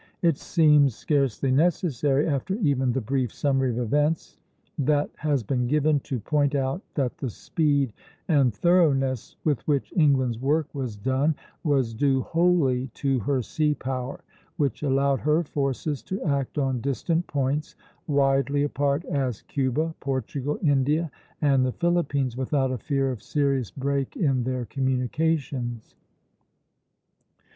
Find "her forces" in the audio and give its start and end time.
15.19-16.01